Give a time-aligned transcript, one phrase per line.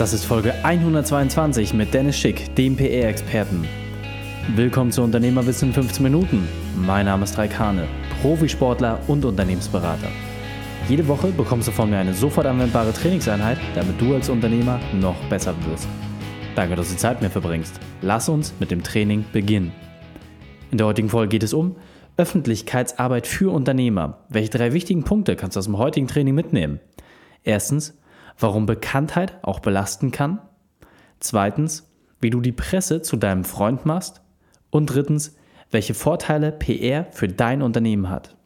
[0.00, 3.68] Das ist Folge 122 mit Dennis Schick, dem PR-Experten.
[4.56, 6.48] Willkommen zu Unternehmerwissen in 15 Minuten.
[6.74, 7.86] Mein Name ist Raikane,
[8.22, 10.08] Profisportler und Unternehmensberater.
[10.88, 15.22] Jede Woche bekommst du von mir eine sofort anwendbare Trainingseinheit, damit du als Unternehmer noch
[15.28, 15.86] besser wirst.
[16.54, 17.78] Danke, dass du Zeit mit mir verbringst.
[18.00, 19.70] Lass uns mit dem Training beginnen.
[20.70, 21.76] In der heutigen Folge geht es um
[22.16, 24.24] Öffentlichkeitsarbeit für Unternehmer.
[24.30, 26.80] Welche drei wichtigen Punkte kannst du aus dem heutigen Training mitnehmen?
[27.44, 27.99] Erstens,
[28.40, 30.40] warum Bekanntheit auch belasten kann.
[31.20, 34.20] Zweitens, wie du die Presse zu deinem Freund machst.
[34.70, 35.36] Und drittens,
[35.70, 38.36] welche Vorteile PR für dein Unternehmen hat.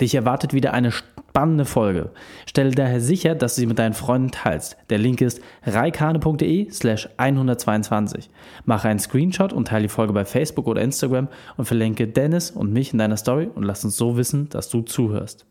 [0.00, 2.10] Dich erwartet wieder eine spannende Folge.
[2.46, 4.76] Stelle daher sicher, dass du sie mit deinen Freunden teilst.
[4.88, 8.30] Der Link ist reikane.de slash 122.
[8.64, 12.72] Mache einen Screenshot und teile die Folge bei Facebook oder Instagram und verlinke Dennis und
[12.72, 15.46] mich in deiner Story und lass uns so wissen, dass du zuhörst.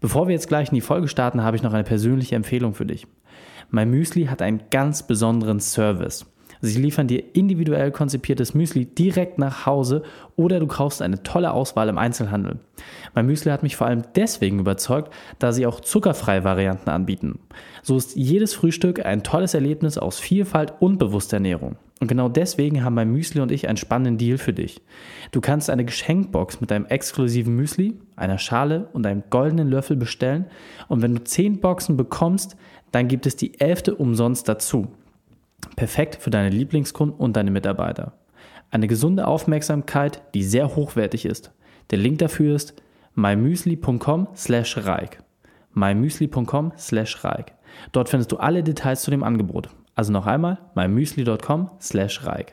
[0.00, 2.86] Bevor wir jetzt gleich in die Folge starten, habe ich noch eine persönliche Empfehlung für
[2.86, 3.06] dich.
[3.70, 6.26] Mein Müsli hat einen ganz besonderen Service.
[6.60, 10.02] Sie liefern dir individuell konzipiertes Müsli direkt nach Hause
[10.36, 12.58] oder du kaufst eine tolle Auswahl im Einzelhandel.
[13.14, 17.38] Mein Müsli hat mich vor allem deswegen überzeugt, da sie auch zuckerfreie Varianten anbieten.
[17.82, 21.76] So ist jedes Frühstück ein tolles Erlebnis aus Vielfalt und bewusster Ernährung.
[22.00, 24.80] Und genau deswegen haben mein Müsli und ich einen spannenden Deal für dich.
[25.32, 30.46] Du kannst eine Geschenkbox mit einem exklusiven Müsli, einer Schale und einem goldenen Löffel bestellen
[30.86, 32.56] und wenn du 10 Boxen bekommst,
[32.92, 34.88] dann gibt es die elfte umsonst dazu.
[35.74, 38.12] Perfekt für deine Lieblingskunden und deine Mitarbeiter.
[38.70, 41.52] Eine gesunde Aufmerksamkeit, die sehr hochwertig ist.
[41.90, 42.80] Der Link dafür ist
[43.14, 45.22] mymüsli.com slash reik.
[45.72, 47.54] mymüsli.com slash reik.
[47.92, 49.70] Dort findest du alle Details zu dem Angebot.
[49.98, 52.52] Also noch einmal mymüsli.com slash reik.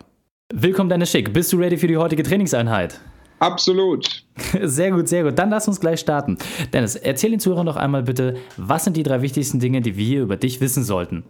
[0.52, 1.32] Willkommen Dennis Schick.
[1.32, 3.00] Bist du ready für die heutige Trainingseinheit?
[3.38, 4.26] Absolut.
[4.64, 5.38] Sehr gut, sehr gut.
[5.38, 6.40] Dann lass uns gleich starten.
[6.74, 10.24] Dennis, erzähl den Zuhörern doch einmal bitte, was sind die drei wichtigsten Dinge, die wir
[10.24, 11.24] über dich wissen sollten?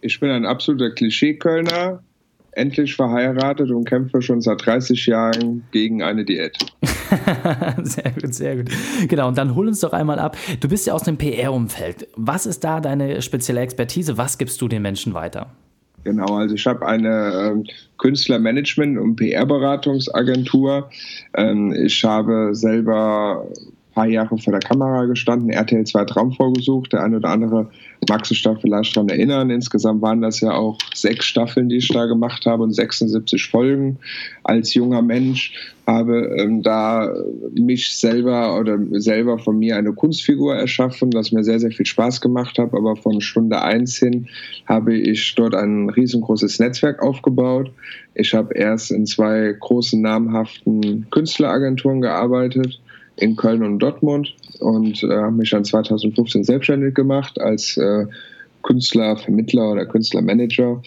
[0.00, 2.02] Ich bin ein absoluter Klischee-Kölner,
[2.50, 6.58] endlich verheiratet und kämpfe schon seit 30 Jahren gegen eine Diät.
[7.82, 8.70] sehr gut, sehr gut.
[9.08, 10.36] Genau, und dann hol uns doch einmal ab.
[10.60, 12.08] Du bist ja aus dem PR-Umfeld.
[12.16, 14.18] Was ist da deine spezielle Expertise?
[14.18, 15.48] Was gibst du den Menschen weiter?
[16.04, 20.90] Genau, also ich habe eine äh, Künstlermanagement- und PR-Beratungsagentur.
[21.34, 23.46] Ähm, ich habe selber
[23.92, 26.92] paar Jahre vor der Kamera gestanden, RTL 2 Traum vorgesucht.
[26.92, 27.70] Der eine oder andere
[28.08, 29.50] mag sich da vielleicht daran erinnern.
[29.50, 33.98] Insgesamt waren das ja auch sechs Staffeln, die ich da gemacht habe und 76 Folgen.
[34.44, 35.54] Als junger Mensch
[35.86, 37.12] habe ähm, da
[37.54, 42.20] mich selber oder selber von mir eine Kunstfigur erschaffen, das mir sehr, sehr viel Spaß
[42.20, 42.72] gemacht hat.
[42.74, 44.28] Aber von Stunde eins hin
[44.66, 47.70] habe ich dort ein riesengroßes Netzwerk aufgebaut.
[48.14, 52.80] Ich habe erst in zwei großen namhaften Künstleragenturen gearbeitet
[53.16, 58.06] in Köln und Dortmund und äh, habe mich dann 2015 selbstständig gemacht als äh,
[58.62, 60.80] Künstlervermittler oder Künstlermanager.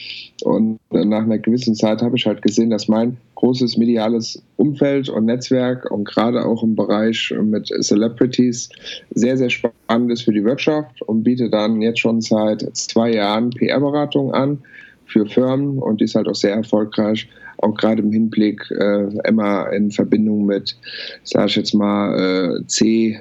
[0.43, 5.09] Und äh, nach einer gewissen Zeit habe ich halt gesehen, dass mein großes mediales Umfeld
[5.09, 8.69] und Netzwerk und gerade auch im Bereich mit Celebrities
[9.11, 13.49] sehr, sehr spannend ist für die Wirtschaft und biete dann jetzt schon seit zwei Jahren
[13.51, 14.59] PR-Beratung an
[15.05, 19.91] für Firmen und ist halt auch sehr erfolgreich, auch gerade im Hinblick äh, immer in
[19.91, 20.75] Verbindung mit,
[21.23, 23.19] sage ich jetzt mal, äh, C-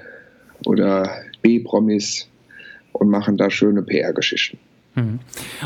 [0.67, 1.09] oder
[1.43, 2.29] B-Promis
[2.93, 4.59] und machen da schöne PR-Geschichten.
[4.95, 5.19] Mhm.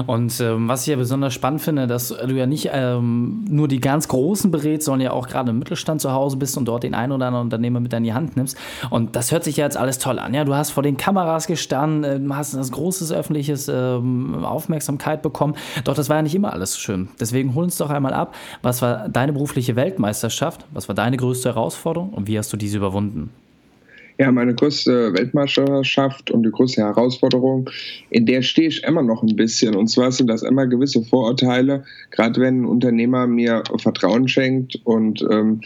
[0.07, 3.81] Und ähm, was ich ja besonders spannend finde, dass du ja nicht ähm, nur die
[3.81, 6.95] ganz Großen berätst, sondern ja auch gerade im Mittelstand zu Hause bist und dort den
[6.95, 8.57] einen oder anderen Unternehmer mit in die Hand nimmst.
[8.91, 10.33] Und das hört sich ja jetzt alles toll an.
[10.33, 15.55] Ja, du hast vor den Kameras gestanden, äh, hast ein großes öffentliches ähm, Aufmerksamkeit bekommen.
[15.85, 17.09] Doch das war ja nicht immer alles schön.
[17.21, 18.35] Deswegen hol uns doch einmal ab.
[18.63, 20.65] Was war deine berufliche Weltmeisterschaft?
[20.73, 23.31] Was war deine größte Herausforderung und wie hast du diese überwunden?
[24.19, 27.71] Ja, meine größte Weltmeisterschaft und die größte Herausforderung,
[28.11, 29.77] in der stehe ich immer noch ein bisschen.
[29.77, 35.25] Und zwar sind das immer gewisse Vorurteile, gerade wenn ein Unternehmer mir Vertrauen schenkt und
[35.31, 35.61] ähm,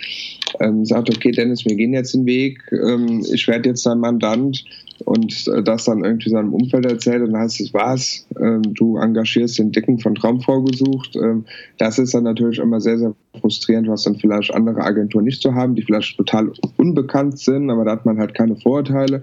[0.60, 4.64] ähm, sagt, okay, Dennis, wir gehen jetzt den Weg, ähm, ich werde jetzt dein Mandant
[5.04, 8.96] und äh, das dann irgendwie seinem Umfeld erzählt und dann heißt es, was, ähm, du
[8.99, 11.16] engagierst den Dicken von Traum vorgesucht.
[11.16, 11.44] Ähm,
[11.78, 15.55] das ist dann natürlich immer sehr, sehr frustrierend, was dann vielleicht andere Agenturen nicht so
[15.55, 19.22] haben, die vielleicht total unbekannt sind, aber da hat man halt keine Vorurteile.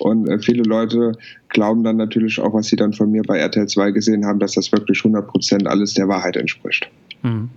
[0.00, 1.12] Und äh, viele Leute
[1.48, 4.52] glauben dann natürlich auch, was sie dann von mir bei RTL 2 gesehen haben, dass
[4.52, 6.88] das wirklich 100% alles der Wahrheit entspricht.
[7.22, 7.50] Mhm.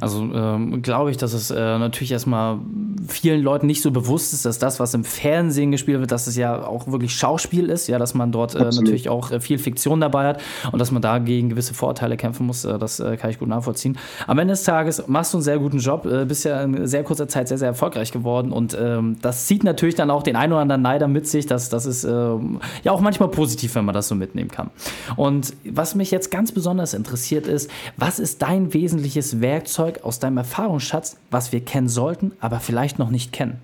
[0.00, 2.58] Also ähm, glaube ich, dass es äh, natürlich erstmal
[3.06, 6.36] vielen Leuten nicht so bewusst ist, dass das, was im Fernsehen gespielt wird, dass es
[6.36, 10.00] ja auch wirklich Schauspiel ist, ja, dass man dort äh, natürlich auch äh, viel Fiktion
[10.00, 10.42] dabei hat
[10.72, 13.48] und dass man da gegen gewisse Vorurteile kämpfen muss, äh, das äh, kann ich gut
[13.48, 13.98] nachvollziehen.
[14.26, 17.04] Am Ende des Tages machst du einen sehr guten Job, äh, bist ja in sehr
[17.04, 20.52] kurzer Zeit sehr, sehr erfolgreich geworden und ähm, das zieht natürlich dann auch den einen
[20.52, 23.94] oder anderen Neider mit sich, dass das ist ähm, ja auch manchmal positiv, wenn man
[23.94, 24.70] das so mitnehmen kann.
[25.16, 30.36] Und was mich jetzt ganz besonders interessiert ist, was ist dein wesentliches Werkzeug aus deinem
[30.36, 33.58] Erfahrungsschatz, was wir kennen sollten, aber vielleicht noch nicht kennen?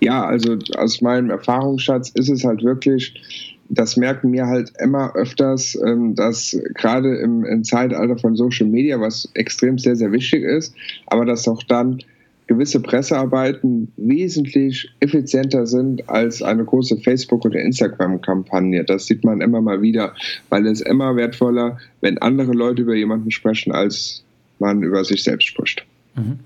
[0.00, 5.78] Ja, also aus meinem Erfahrungsschatz ist es halt wirklich, das merken wir halt immer öfters,
[5.86, 10.74] ähm, dass gerade im, im Zeitalter von Social Media, was extrem sehr, sehr wichtig ist,
[11.06, 12.02] aber dass auch dann
[12.50, 18.82] gewisse Pressearbeiten wesentlich effizienter sind als eine große Facebook- oder Instagram-Kampagne.
[18.82, 20.14] Das sieht man immer mal wieder,
[20.48, 24.24] weil es immer wertvoller, wenn andere Leute über jemanden sprechen, als
[24.58, 25.86] man über sich selbst spricht.
[26.14, 26.40] Mhm.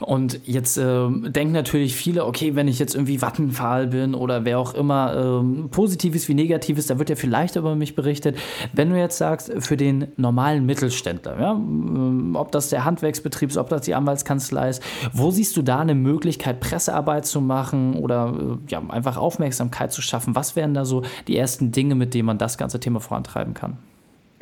[0.00, 4.58] Und jetzt äh, denken natürlich viele, okay, wenn ich jetzt irgendwie Vattenfall bin oder wer
[4.58, 8.36] auch immer, ähm, positives wie negatives, da wird ja vielleicht über mich berichtet.
[8.72, 13.56] Wenn du jetzt sagst, für den normalen Mittelständler, ja, ähm, ob das der Handwerksbetrieb ist,
[13.56, 14.82] ob das die Anwaltskanzlei ist,
[15.12, 20.02] wo siehst du da eine Möglichkeit, Pressearbeit zu machen oder äh, ja, einfach Aufmerksamkeit zu
[20.02, 20.34] schaffen?
[20.34, 23.78] Was wären da so die ersten Dinge, mit denen man das ganze Thema vorantreiben kann?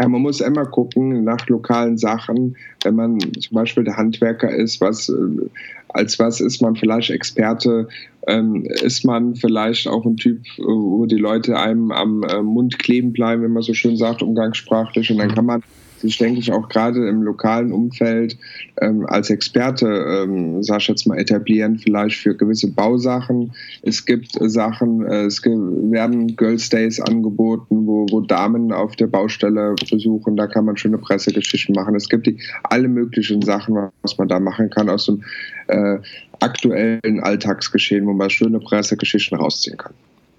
[0.00, 2.56] Ja, man muss immer gucken nach lokalen Sachen.
[2.82, 5.48] Wenn man zum Beispiel der Handwerker ist, was, äh,
[5.88, 7.88] als was ist man vielleicht Experte?
[8.26, 13.12] Ähm, ist man vielleicht auch ein Typ, wo die Leute einem am äh, Mund kleben
[13.12, 15.10] bleiben, wenn man so schön sagt, umgangssprachlich.
[15.10, 15.62] Und dann kann man
[16.04, 18.36] sich, denke ich, auch gerade im lokalen Umfeld
[18.80, 23.52] ähm, als Experte, ähm, sag ich jetzt mal, etablieren, vielleicht für gewisse Bausachen.
[23.82, 29.06] Es gibt äh, Sachen, äh, es werden Girls Days angeboten, wo, wo Damen auf der
[29.06, 31.94] Baustelle besuchen, da kann man schöne Pressegeschichten machen.
[31.94, 35.22] Es gibt die, alle möglichen Sachen, was man da machen kann aus dem
[35.68, 35.98] äh,
[36.40, 39.94] aktuellen Alltagsgeschehen, wo man schöne Pressegeschichten rausziehen kann.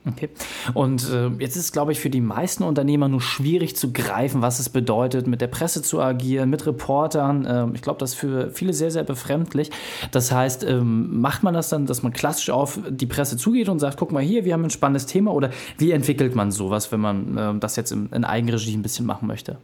[0.07, 0.29] Okay.
[0.75, 4.59] Und äh, jetzt ist glaube ich, für die meisten Unternehmer nur schwierig zu greifen, was
[4.59, 7.45] es bedeutet, mit der Presse zu agieren, mit Reportern.
[7.45, 9.71] Äh, ich glaube, das ist für viele sehr, sehr befremdlich.
[10.11, 13.79] Das heißt, ähm, macht man das dann, dass man klassisch auf die Presse zugeht und
[13.79, 16.99] sagt, guck mal hier, wir haben ein spannendes Thema oder wie entwickelt man sowas, wenn
[16.99, 19.57] man äh, das jetzt in, in Eigenregie ein bisschen machen möchte?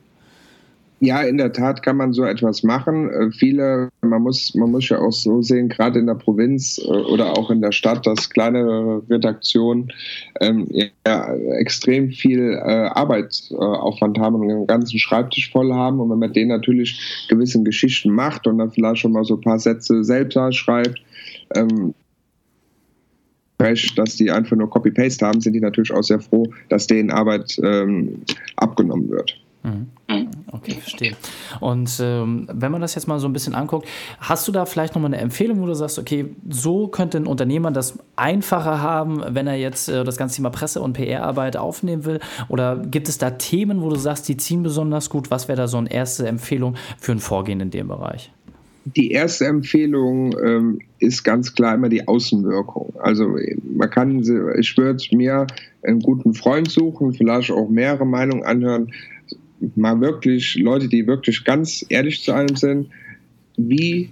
[1.03, 3.09] Ja, in der Tat kann man so etwas machen.
[3.09, 6.89] Äh, viele, man muss, man muss ja auch so sehen, gerade in der Provinz äh,
[6.89, 9.91] oder auch in der Stadt, dass kleinere Redaktionen
[10.41, 10.67] ähm,
[11.07, 15.99] ja, extrem viel äh, Arbeitsaufwand haben und einen ganzen Schreibtisch voll haben.
[15.99, 19.41] Und wenn man den natürlich gewissen Geschichten macht und dann vielleicht schon mal so ein
[19.41, 21.01] paar Sätze selbst schreibt,
[21.55, 21.95] ähm,
[23.95, 27.59] dass die einfach nur Copy-Paste haben, sind die natürlich auch sehr froh, dass denen Arbeit
[27.63, 28.21] ähm,
[28.55, 29.41] abgenommen wird.
[29.63, 29.87] Mhm.
[30.51, 31.15] Okay, verstehe.
[31.59, 33.87] Und ähm, wenn man das jetzt mal so ein bisschen anguckt,
[34.19, 37.71] hast du da vielleicht nochmal eine Empfehlung, wo du sagst, okay, so könnte ein Unternehmer
[37.71, 42.19] das einfacher haben, wenn er jetzt äh, das ganze Thema Presse- und PR-Arbeit aufnehmen will?
[42.49, 45.31] Oder gibt es da Themen, wo du sagst, die ziehen besonders gut?
[45.31, 48.31] Was wäre da so eine erste Empfehlung für ein Vorgehen in dem Bereich?
[48.83, 52.93] Die erste Empfehlung ähm, ist ganz klar immer die Außenwirkung.
[52.99, 53.35] Also
[53.75, 54.19] man kann,
[54.59, 55.45] ich würde mir
[55.83, 58.91] einen guten Freund suchen, vielleicht auch mehrere Meinungen anhören,
[59.75, 62.87] mal wirklich Leute, die wirklich ganz ehrlich zu einem sind,
[63.57, 64.09] wie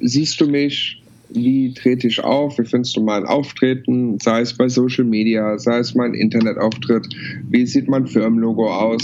[0.00, 1.00] siehst du mich,
[1.30, 5.78] wie trete ich auf, wie findest du mein Auftreten, sei es bei Social Media, sei
[5.78, 7.06] es mein Internetauftritt,
[7.48, 9.02] wie sieht mein Firmenlogo aus?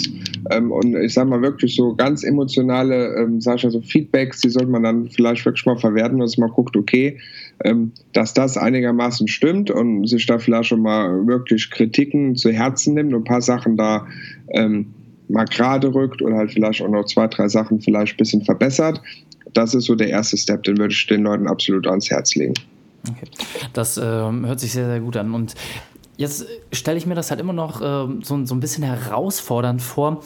[0.50, 4.50] Ähm, und ich sage mal wirklich so ganz emotionale, ähm, sag ich also Feedbacks, die
[4.50, 7.18] sollte man dann vielleicht wirklich mal verwerten, dass man guckt, okay,
[7.64, 12.94] ähm, dass das einigermaßen stimmt und sich da vielleicht schon mal wirklich Kritiken zu Herzen
[12.94, 14.06] nimmt und ein paar Sachen da
[14.52, 14.86] ähm,
[15.30, 19.00] mal gerade rückt oder halt vielleicht auch noch zwei, drei Sachen vielleicht ein bisschen verbessert.
[19.52, 22.54] Das ist so der erste Step, den würde ich den Leuten absolut ans Herz legen.
[23.08, 23.26] Okay.
[23.72, 25.34] Das äh, hört sich sehr, sehr gut an.
[25.34, 25.54] Und
[26.16, 30.22] jetzt stelle ich mir das halt immer noch äh, so, so ein bisschen herausfordernd vor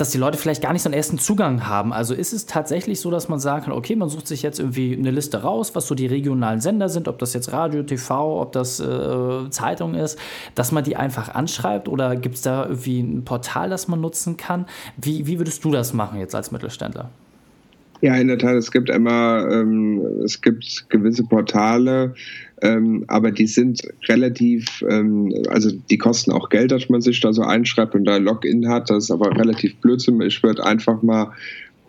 [0.00, 1.92] dass die Leute vielleicht gar nicht so einen ersten Zugang haben.
[1.92, 4.96] Also ist es tatsächlich so, dass man sagen kann, okay, man sucht sich jetzt irgendwie
[4.96, 8.52] eine Liste raus, was so die regionalen Sender sind, ob das jetzt Radio, TV, ob
[8.52, 10.18] das äh, Zeitung ist,
[10.54, 14.38] dass man die einfach anschreibt oder gibt es da irgendwie ein Portal, das man nutzen
[14.38, 14.66] kann?
[14.96, 17.10] Wie, wie würdest du das machen jetzt als Mittelständler?
[18.02, 22.14] Ja, in der Tat, es gibt immer, ähm, es gibt gewisse Portale,
[22.62, 27.32] ähm, aber die sind relativ, ähm, also die kosten auch Geld, dass man sich da
[27.32, 28.88] so einschreibt und da Login hat.
[28.88, 30.20] Das ist aber relativ Blödsinn.
[30.22, 31.32] Ich würde einfach mal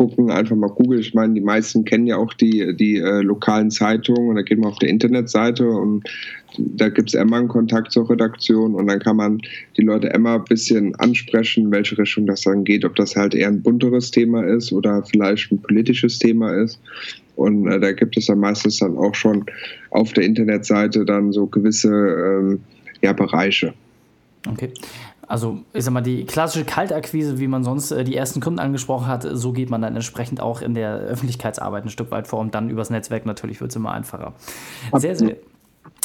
[0.02, 1.00] gucken, einfach mal googeln.
[1.00, 4.58] Ich meine, die meisten kennen ja auch die, die äh, lokalen Zeitungen und da geht
[4.58, 6.10] man auf der Internetseite und
[6.58, 9.42] da gibt es immer einen Kontakt zur Redaktion und dann kann man
[9.78, 13.48] die Leute immer ein bisschen ansprechen, welche Richtung das dann geht, ob das halt eher
[13.48, 16.80] ein bunteres Thema ist oder vielleicht ein politisches Thema ist.
[17.36, 19.46] Und äh, da gibt es dann meistens dann auch schon
[19.92, 22.60] auf der Internetseite dann so gewisse ähm,
[23.04, 23.74] ja, Bereiche.
[24.48, 24.70] Okay.
[25.32, 29.08] Also, ich sag mal, die klassische Kaltakquise, wie man sonst äh, die ersten Kunden angesprochen
[29.08, 32.54] hat, so geht man dann entsprechend auch in der Öffentlichkeitsarbeit ein Stück weit vor und
[32.54, 34.34] dann übers Netzwerk natürlich wird es immer einfacher.
[34.94, 35.38] Sehr, sehr.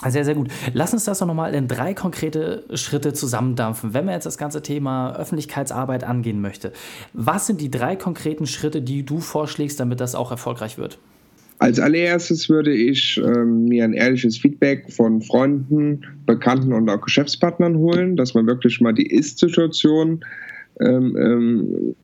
[0.07, 0.49] Sehr, sehr gut.
[0.75, 3.95] Lass uns das doch nochmal in drei konkrete Schritte zusammendampfen.
[3.95, 6.73] Wenn man jetzt das ganze Thema Öffentlichkeitsarbeit angehen möchte,
[7.13, 10.99] was sind die drei konkreten Schritte, die du vorschlägst, damit das auch erfolgreich wird?
[11.59, 17.77] Als allererstes würde ich ähm, mir ein ehrliches Feedback von Freunden, Bekannten und auch Geschäftspartnern
[17.79, 20.23] holen, dass man wirklich mal die Ist-Situation
[20.81, 21.95] ähm, ähm,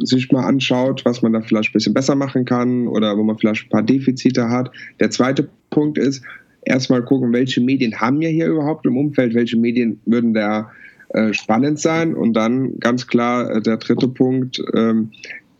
[0.00, 3.36] sich mal anschaut, was man da vielleicht ein bisschen besser machen kann oder wo man
[3.36, 4.70] vielleicht ein paar Defizite hat.
[5.00, 6.22] Der zweite Punkt ist,
[6.64, 10.70] erstmal gucken, welche Medien haben wir hier überhaupt im Umfeld, welche Medien würden da
[11.10, 15.10] äh, spannend sein und dann ganz klar äh, der dritte Punkt, ähm,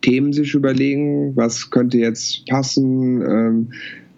[0.02, 3.72] Themen sich überlegen, was könnte jetzt passen, ähm,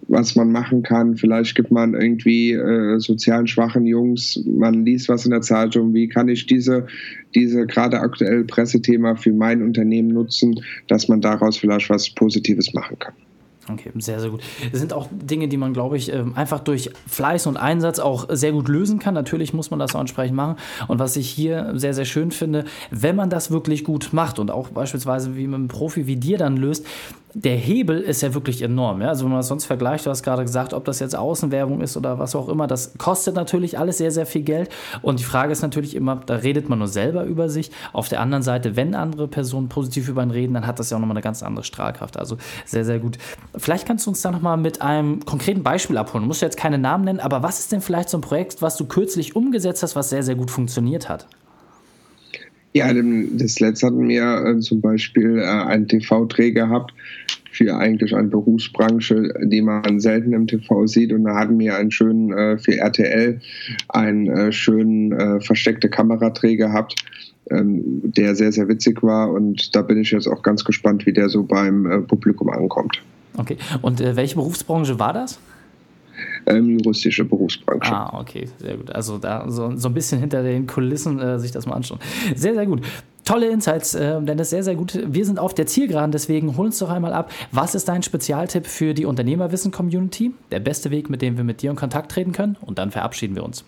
[0.09, 1.17] was man machen kann.
[1.17, 6.09] Vielleicht gibt man irgendwie äh, sozialen schwachen Jungs, man liest was in der Zeitung, wie
[6.09, 6.87] kann ich diese,
[7.35, 12.99] diese gerade aktuell Pressethema für mein Unternehmen nutzen, dass man daraus vielleicht was Positives machen
[12.99, 13.15] kann.
[13.71, 14.43] Okay, sehr, sehr gut.
[14.71, 18.27] Das sind auch Dinge, die man, glaube ich, ähm, einfach durch Fleiß und Einsatz auch
[18.29, 19.15] sehr gut lösen kann.
[19.15, 20.57] Natürlich muss man das auch entsprechend machen.
[20.89, 24.51] Und was ich hier sehr, sehr schön finde, wenn man das wirklich gut macht und
[24.51, 26.87] auch beispielsweise wie mit einem Profi wie dir dann löst,
[27.35, 29.03] der Hebel ist ja wirklich enorm.
[29.03, 29.09] Ja?
[29.09, 31.97] Also wenn man das sonst vergleicht, du hast gerade gesagt, ob das jetzt Außenwerbung ist
[31.97, 34.71] oder was auch immer, das kostet natürlich alles sehr, sehr viel Geld.
[35.03, 37.73] Und die Frage ist natürlich immer, da redet man nur selber über sich.
[37.93, 40.97] Auf der anderen Seite, wenn andere Personen positiv über ihn reden, dann hat das ja
[40.97, 42.17] auch nochmal eine ganz andere Strahlkraft.
[42.17, 43.19] Also sehr, sehr gut.
[43.57, 46.23] Vielleicht kannst du uns da nochmal mit einem konkreten Beispiel abholen.
[46.23, 48.77] Du musst jetzt keine Namen nennen, aber was ist denn vielleicht so ein Projekt, was
[48.77, 51.27] du kürzlich umgesetzt hast, was sehr, sehr gut funktioniert hat?
[52.77, 56.93] Ja, das letzte hatten wir äh, zum Beispiel äh, einen TV-Dreh gehabt
[57.55, 61.13] für eigentlich eine Berufsbranche, die man selten im TV sieht.
[61.13, 63.41] Und da hatten wir einen schönen, äh, für RTL,
[63.89, 66.97] einen äh, schönen äh, versteckte Kameradreh gehabt,
[67.51, 69.31] ähm, der sehr, sehr witzig war.
[69.31, 73.03] Und da bin ich jetzt auch ganz gespannt, wie der so beim äh, Publikum ankommt.
[73.37, 75.41] Okay, und welche Berufsbranche war das?
[76.47, 77.93] ähm, juristische Berufsbranche.
[77.93, 78.95] Ah, okay, sehr gut.
[78.95, 82.01] Also da so, so ein bisschen hinter den Kulissen äh, sich das mal anschauen.
[82.35, 82.83] Sehr, sehr gut.
[83.25, 84.99] Tolle Insights, äh, Dennis, sehr, sehr gut.
[85.07, 87.33] Wir sind auf der Zielgeraden, deswegen hol uns doch einmal ab.
[87.53, 90.33] Was ist dein Spezialtipp für die Unternehmerwissen-Community?
[90.51, 92.57] Der beste Weg, mit dem wir mit dir in Kontakt treten können?
[92.61, 93.65] Und dann verabschieden wir uns.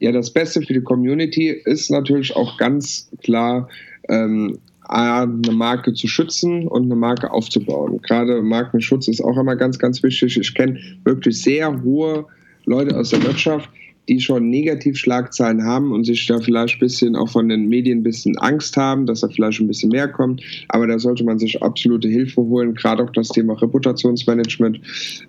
[0.00, 3.70] Ja, das Beste für die Community ist natürlich auch ganz klar
[4.10, 8.00] ähm, eine Marke zu schützen und eine Marke aufzubauen.
[8.02, 10.38] Gerade Markenschutz ist auch immer ganz, ganz wichtig.
[10.38, 12.26] Ich kenne wirklich sehr hohe
[12.66, 13.70] Leute aus der Wirtschaft,
[14.08, 18.02] die schon Negativschlagzeilen haben und sich da vielleicht ein bisschen auch von den Medien ein
[18.02, 20.42] bisschen Angst haben, dass da vielleicht ein bisschen mehr kommt.
[20.68, 24.80] Aber da sollte man sich absolute Hilfe holen, gerade auch das Thema Reputationsmanagement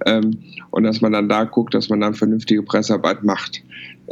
[0.06, 0.38] ähm,
[0.72, 3.64] und dass man dann da guckt, dass man dann vernünftige Pressearbeit macht.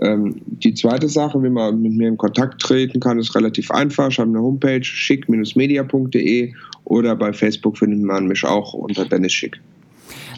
[0.01, 4.09] Ähm, die zweite Sache, wie man mit mir in Kontakt treten kann, ist relativ einfach.
[4.09, 6.53] Ich habe eine Homepage schick-media.de
[6.85, 9.59] oder bei Facebook findet man mich auch unter Dennis Schick.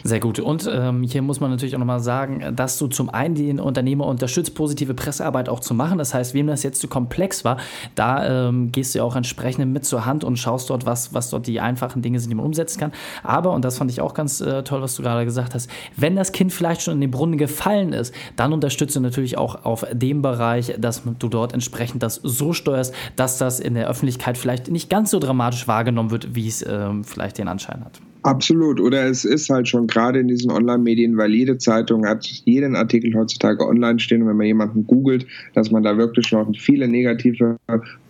[0.04, 0.38] Sehr gut.
[0.38, 4.06] Und ähm, hier muss man natürlich auch nochmal sagen, dass du zum einen den Unternehmer
[4.06, 5.98] unterstützt, positive Pressearbeit auch zu machen.
[5.98, 7.58] Das heißt, wem das jetzt zu komplex war,
[7.94, 11.30] da ähm, gehst du ja auch entsprechend mit zur Hand und schaust dort, was, was
[11.30, 12.92] dort die einfachen Dinge sind, die man umsetzen kann.
[13.22, 16.16] Aber, und das fand ich auch ganz äh, toll, was du gerade gesagt hast, wenn
[16.16, 19.84] das Kind vielleicht schon in den Brunnen gefallen ist, dann unterstützt du natürlich auch auf
[19.92, 24.68] dem Bereich, dass du dort entsprechend das so steuerst, dass das in der Öffentlichkeit vielleicht
[24.70, 28.00] nicht ganz so dramatisch wahrgenommen wird, wie es ähm, vielleicht den Anschein hat.
[28.22, 28.80] Absolut.
[28.80, 33.14] Oder es ist halt schon gerade in diesen Online-Medien, weil jede Zeitung hat jeden Artikel
[33.14, 34.22] heutzutage online stehen.
[34.22, 37.56] Und wenn man jemanden googelt, dass man da wirklich noch viele negative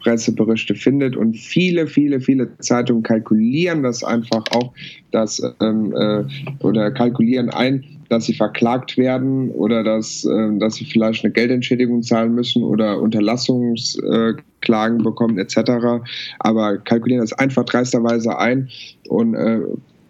[0.00, 1.16] Presseberichte findet.
[1.16, 4.72] Und viele, viele, viele Zeitungen kalkulieren das einfach auch,
[5.10, 6.24] dass, ähm, äh,
[6.64, 12.02] oder kalkulieren ein, dass sie verklagt werden oder dass, äh, dass sie vielleicht eine Geldentschädigung
[12.02, 16.02] zahlen müssen oder Unterlassungsklagen äh, bekommen etc.
[16.38, 18.68] Aber kalkulieren das einfach dreisterweise ein
[19.08, 19.60] und äh,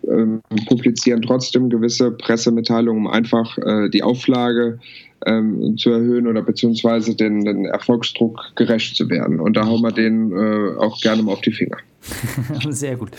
[0.08, 4.78] ähm, publizieren trotzdem gewisse Pressemitteilungen, um einfach äh, die Auflage
[5.26, 9.40] ähm, zu erhöhen oder beziehungsweise den, den, Erfolgsdruck gerecht zu werden.
[9.40, 11.76] Und da hauen wir denen äh, auch gerne mal auf die Finger.
[12.70, 13.10] Sehr gut.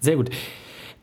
[0.00, 0.30] Sehr gut.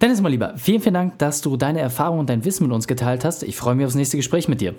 [0.02, 2.88] Dennis, mal lieber, vielen, vielen Dank, dass du deine Erfahrungen und dein Wissen mit uns
[2.88, 3.44] geteilt hast.
[3.44, 4.74] Ich freue mich aufs nächste Gespräch mit dir.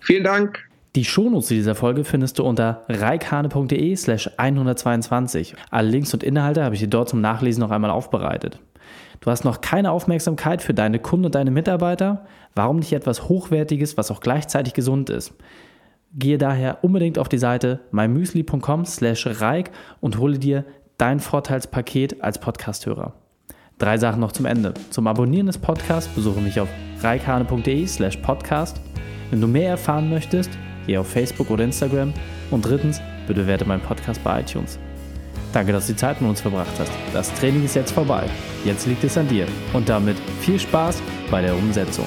[0.00, 0.67] Vielen Dank.
[0.96, 5.54] Die Shownotes dieser Folge findest du unter reikane.de slash 122.
[5.70, 8.58] Alle Links und Inhalte habe ich dir dort zum Nachlesen noch einmal aufbereitet.
[9.20, 12.26] Du hast noch keine Aufmerksamkeit für deine Kunden und deine Mitarbeiter?
[12.54, 15.34] Warum nicht etwas Hochwertiges, was auch gleichzeitig gesund ist?
[16.14, 20.64] Gehe daher unbedingt auf die Seite mymüsli.com slash reik und hole dir
[20.96, 23.12] dein Vorteilspaket als Podcasthörer.
[23.78, 24.74] Drei Sachen noch zum Ende.
[24.90, 26.68] Zum Abonnieren des Podcasts besuche mich auf
[27.02, 28.80] reikane.de slash podcast.
[29.30, 30.50] Wenn du mehr erfahren möchtest,
[30.88, 32.12] geh auf Facebook oder Instagram.
[32.50, 34.78] Und drittens, bitte bewerte meinen Podcast bei iTunes.
[35.52, 36.90] Danke, dass du die Zeit mit uns verbracht hast.
[37.12, 38.24] Das Training ist jetzt vorbei.
[38.64, 39.46] Jetzt liegt es an dir.
[39.72, 42.06] Und damit viel Spaß bei der Umsetzung.